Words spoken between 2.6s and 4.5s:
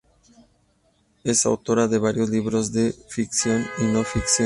de ficción y no ficción.